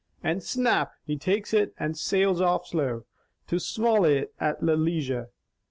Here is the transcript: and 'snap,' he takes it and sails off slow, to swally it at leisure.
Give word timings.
and 0.23 0.41
'snap,' 0.41 0.93
he 1.05 1.15
takes 1.15 1.53
it 1.53 1.75
and 1.77 1.95
sails 1.95 2.41
off 2.41 2.65
slow, 2.65 3.05
to 3.45 3.59
swally 3.59 4.17
it 4.17 4.33
at 4.39 4.63
leisure. 4.63 5.29